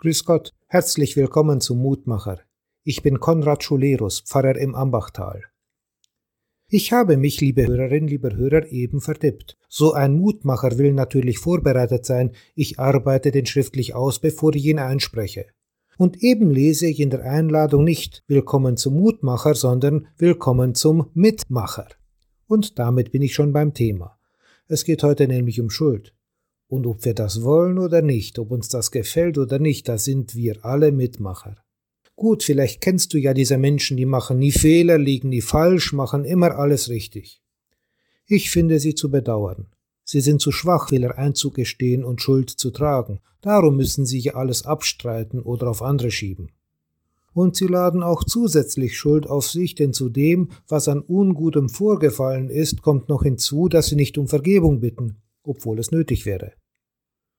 Grüß 0.00 0.26
Gott, 0.26 0.54
herzlich 0.68 1.16
willkommen 1.16 1.60
zum 1.60 1.78
Mutmacher. 1.78 2.38
Ich 2.84 3.02
bin 3.02 3.18
Konrad 3.18 3.64
Schulerus, 3.64 4.20
Pfarrer 4.20 4.56
im 4.56 4.76
Ambachtal. 4.76 5.42
Ich 6.68 6.92
habe 6.92 7.16
mich, 7.16 7.40
liebe 7.40 7.66
Hörerin, 7.66 8.06
lieber 8.06 8.36
Hörer, 8.36 8.70
eben 8.70 9.00
verdippt. 9.00 9.58
So 9.68 9.94
ein 9.94 10.14
Mutmacher 10.14 10.78
will 10.78 10.92
natürlich 10.92 11.40
vorbereitet 11.40 12.06
sein, 12.06 12.30
ich 12.54 12.78
arbeite 12.78 13.32
den 13.32 13.44
schriftlich 13.44 13.96
aus, 13.96 14.20
bevor 14.20 14.54
ich 14.54 14.66
ihn 14.66 14.78
einspreche. 14.78 15.46
Und 15.96 16.22
eben 16.22 16.52
lese 16.52 16.86
ich 16.86 17.00
in 17.00 17.10
der 17.10 17.24
Einladung 17.24 17.82
nicht 17.82 18.22
Willkommen 18.28 18.76
zum 18.76 18.94
Mutmacher, 18.94 19.56
sondern 19.56 20.06
Willkommen 20.16 20.76
zum 20.76 21.10
Mitmacher. 21.14 21.88
Und 22.46 22.78
damit 22.78 23.10
bin 23.10 23.22
ich 23.22 23.34
schon 23.34 23.52
beim 23.52 23.74
Thema. 23.74 24.16
Es 24.68 24.84
geht 24.84 25.02
heute 25.02 25.26
nämlich 25.26 25.60
um 25.60 25.70
Schuld. 25.70 26.14
Und 26.68 26.86
ob 26.86 27.06
wir 27.06 27.14
das 27.14 27.42
wollen 27.42 27.78
oder 27.78 28.02
nicht, 28.02 28.38
ob 28.38 28.50
uns 28.50 28.68
das 28.68 28.90
gefällt 28.90 29.38
oder 29.38 29.58
nicht, 29.58 29.88
da 29.88 29.96
sind 29.96 30.34
wir 30.36 30.66
alle 30.66 30.92
Mitmacher. 30.92 31.56
Gut, 32.14 32.42
vielleicht 32.42 32.82
kennst 32.82 33.14
du 33.14 33.18
ja 33.18 33.32
diese 33.32 33.56
Menschen, 33.56 33.96
die 33.96 34.04
machen 34.04 34.38
nie 34.38 34.52
Fehler, 34.52 34.98
liegen 34.98 35.30
nie 35.30 35.40
falsch, 35.40 35.94
machen 35.94 36.24
immer 36.24 36.56
alles 36.56 36.90
richtig. 36.90 37.40
Ich 38.26 38.50
finde 38.50 38.80
sie 38.80 38.94
zu 38.94 39.10
bedauern. 39.10 39.68
Sie 40.04 40.20
sind 40.20 40.42
zu 40.42 40.52
schwach, 40.52 40.90
Fehler 40.90 41.16
einzugestehen 41.16 42.04
und 42.04 42.20
Schuld 42.20 42.50
zu 42.50 42.70
tragen. 42.70 43.20
Darum 43.40 43.76
müssen 43.76 44.04
sie 44.04 44.18
ja 44.18 44.34
alles 44.34 44.66
abstreiten 44.66 45.40
oder 45.40 45.68
auf 45.70 45.80
andere 45.80 46.10
schieben. 46.10 46.50
Und 47.32 47.56
sie 47.56 47.66
laden 47.66 48.02
auch 48.02 48.24
zusätzlich 48.24 48.98
Schuld 48.98 49.26
auf 49.26 49.48
sich, 49.48 49.74
denn 49.74 49.92
zu 49.94 50.10
dem, 50.10 50.50
was 50.66 50.88
an 50.88 51.00
Ungutem 51.00 51.70
vorgefallen 51.70 52.50
ist, 52.50 52.82
kommt 52.82 53.08
noch 53.08 53.22
hinzu, 53.22 53.68
dass 53.68 53.86
sie 53.86 53.96
nicht 53.96 54.18
um 54.18 54.28
Vergebung 54.28 54.80
bitten 54.80 55.16
obwohl 55.48 55.78
es 55.78 55.90
nötig 55.90 56.26
wäre. 56.26 56.52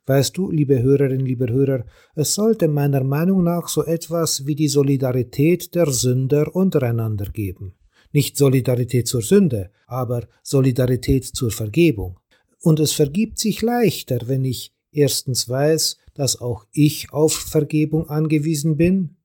Weißt 0.09 0.35
du, 0.35 0.49
liebe 0.49 0.81
Hörerinnen, 0.81 1.27
liebe 1.27 1.53
Hörer, 1.53 1.85
es 2.15 2.33
sollte 2.33 2.67
meiner 2.67 3.03
Meinung 3.03 3.43
nach 3.43 3.67
so 3.67 3.83
etwas 3.83 4.47
wie 4.47 4.55
die 4.55 4.67
Solidarität 4.67 5.75
der 5.75 5.91
Sünder 5.91 6.55
untereinander 6.55 7.27
geben. 7.27 7.75
Nicht 8.11 8.35
Solidarität 8.35 9.07
zur 9.07 9.21
Sünde, 9.21 9.69
aber 9.85 10.27
Solidarität 10.41 11.25
zur 11.25 11.51
Vergebung. 11.51 12.17
Und 12.59 12.79
es 12.79 12.91
vergibt 12.91 13.37
sich 13.37 13.61
leichter, 13.61 14.21
wenn 14.25 14.45
ich 14.45 14.73
erstens 14.91 15.47
weiß, 15.47 15.99
dass 16.15 16.41
auch 16.41 16.65
ich 16.71 17.13
auf 17.13 17.33
Vergebung 17.33 18.09
angewiesen 18.09 18.77
bin, 18.77 19.17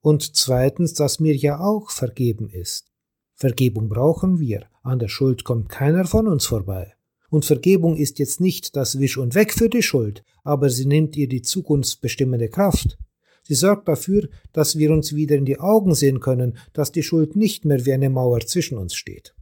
und 0.00 0.36
zweitens, 0.36 0.94
dass 0.94 1.20
mir 1.20 1.36
ja 1.36 1.60
auch 1.60 1.90
vergeben 1.90 2.48
ist. 2.48 2.90
Vergebung 3.34 3.90
brauchen 3.90 4.40
wir, 4.40 4.70
an 4.82 4.98
der 4.98 5.08
Schuld 5.08 5.44
kommt 5.44 5.68
keiner 5.68 6.06
von 6.06 6.28
uns 6.28 6.46
vorbei. 6.46 6.94
Und 7.34 7.44
Vergebung 7.44 7.96
ist 7.96 8.20
jetzt 8.20 8.40
nicht 8.40 8.76
das 8.76 9.00
Wisch 9.00 9.18
und 9.18 9.34
Weg 9.34 9.52
für 9.52 9.68
die 9.68 9.82
Schuld, 9.82 10.22
aber 10.44 10.70
sie 10.70 10.86
nimmt 10.86 11.16
ihr 11.16 11.28
die 11.28 11.42
zukunftsbestimmende 11.42 12.48
Kraft. 12.48 12.96
Sie 13.42 13.56
sorgt 13.56 13.88
dafür, 13.88 14.28
dass 14.52 14.78
wir 14.78 14.92
uns 14.92 15.16
wieder 15.16 15.34
in 15.34 15.44
die 15.44 15.58
Augen 15.58 15.96
sehen 15.96 16.20
können, 16.20 16.56
dass 16.74 16.92
die 16.92 17.02
Schuld 17.02 17.34
nicht 17.34 17.64
mehr 17.64 17.84
wie 17.86 17.92
eine 17.92 18.08
Mauer 18.08 18.38
zwischen 18.46 18.78
uns 18.78 18.94
steht. 18.94 19.34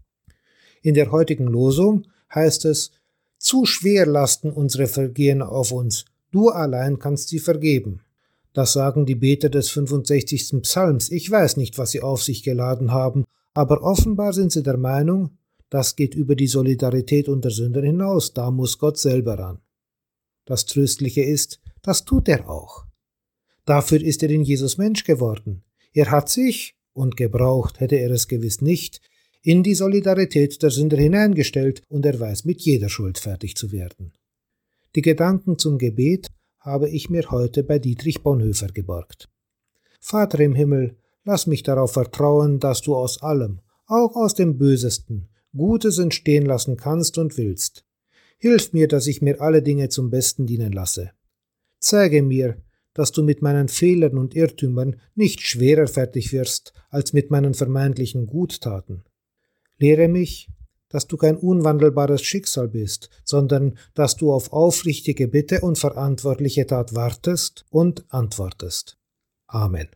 In 0.80 0.94
der 0.94 1.12
heutigen 1.12 1.46
Losung 1.46 2.06
heißt 2.34 2.64
es, 2.64 2.92
zu 3.36 3.66
schwer 3.66 4.06
lasten 4.06 4.50
unsere 4.52 4.86
Vergehen 4.86 5.42
auf 5.42 5.70
uns, 5.70 6.06
du 6.30 6.48
allein 6.48 6.98
kannst 6.98 7.28
sie 7.28 7.40
vergeben. 7.40 8.00
Das 8.54 8.72
sagen 8.72 9.04
die 9.04 9.16
Beter 9.16 9.50
des 9.50 9.68
65. 9.68 10.62
Psalms. 10.62 11.10
Ich 11.10 11.30
weiß 11.30 11.58
nicht, 11.58 11.76
was 11.76 11.90
sie 11.90 12.00
auf 12.00 12.22
sich 12.22 12.42
geladen 12.42 12.90
haben, 12.90 13.26
aber 13.52 13.82
offenbar 13.82 14.32
sind 14.32 14.50
sie 14.50 14.62
der 14.62 14.78
Meinung, 14.78 15.36
das 15.72 15.96
geht 15.96 16.14
über 16.14 16.36
die 16.36 16.48
Solidarität 16.48 17.30
unter 17.30 17.50
Sündern 17.50 17.84
hinaus, 17.84 18.34
da 18.34 18.50
muss 18.50 18.76
Gott 18.76 18.98
selber 18.98 19.38
ran. 19.38 19.62
Das 20.44 20.66
Tröstliche 20.66 21.22
ist, 21.22 21.60
das 21.80 22.04
tut 22.04 22.28
er 22.28 22.50
auch. 22.50 22.84
Dafür 23.64 24.02
ist 24.02 24.22
er 24.22 24.28
in 24.28 24.42
Jesus 24.42 24.76
Mensch 24.76 25.02
geworden. 25.02 25.64
Er 25.94 26.10
hat 26.10 26.28
sich, 26.28 26.76
und 26.92 27.16
gebraucht 27.16 27.80
hätte 27.80 27.96
er 27.96 28.10
es 28.10 28.28
gewiss 28.28 28.60
nicht, 28.60 29.00
in 29.40 29.62
die 29.62 29.74
Solidarität 29.74 30.62
der 30.62 30.70
Sünder 30.70 30.98
hineingestellt 30.98 31.80
und 31.88 32.04
er 32.04 32.20
weiß 32.20 32.44
mit 32.44 32.60
jeder 32.60 32.90
Schuld 32.90 33.16
fertig 33.16 33.56
zu 33.56 33.72
werden. 33.72 34.12
Die 34.94 35.00
Gedanken 35.00 35.56
zum 35.56 35.78
Gebet 35.78 36.28
habe 36.60 36.90
ich 36.90 37.08
mir 37.08 37.30
heute 37.30 37.64
bei 37.64 37.78
Dietrich 37.78 38.22
Bonhoeffer 38.22 38.68
geborgt. 38.68 39.30
Vater 40.00 40.40
im 40.40 40.54
Himmel, 40.54 40.98
lass 41.24 41.46
mich 41.46 41.62
darauf 41.62 41.94
vertrauen, 41.94 42.60
dass 42.60 42.82
du 42.82 42.94
aus 42.94 43.22
allem, 43.22 43.60
auch 43.86 44.16
aus 44.16 44.34
dem 44.34 44.58
Bösesten, 44.58 45.30
Gutes 45.56 45.98
entstehen 45.98 46.46
lassen 46.46 46.76
kannst 46.76 47.18
und 47.18 47.36
willst. 47.36 47.84
Hilf 48.38 48.72
mir, 48.72 48.88
dass 48.88 49.06
ich 49.06 49.22
mir 49.22 49.40
alle 49.40 49.62
Dinge 49.62 49.88
zum 49.88 50.10
Besten 50.10 50.46
dienen 50.46 50.72
lasse. 50.72 51.12
Zeige 51.78 52.22
mir, 52.22 52.56
dass 52.94 53.12
du 53.12 53.22
mit 53.22 53.42
meinen 53.42 53.68
Fehlern 53.68 54.18
und 54.18 54.34
Irrtümern 54.34 55.00
nicht 55.14 55.40
schwerer 55.40 55.86
fertig 55.86 56.32
wirst 56.32 56.72
als 56.90 57.12
mit 57.12 57.30
meinen 57.30 57.54
vermeintlichen 57.54 58.26
Guttaten. 58.26 59.04
Lehre 59.78 60.08
mich, 60.08 60.48
dass 60.88 61.06
du 61.06 61.16
kein 61.16 61.36
unwandelbares 61.36 62.22
Schicksal 62.22 62.68
bist, 62.68 63.08
sondern 63.24 63.78
dass 63.94 64.16
du 64.16 64.32
auf 64.32 64.52
aufrichtige 64.52 65.26
Bitte 65.26 65.62
und 65.62 65.78
verantwortliche 65.78 66.66
Tat 66.66 66.94
wartest 66.94 67.64
und 67.70 68.04
antwortest. 68.10 68.98
Amen. 69.46 69.88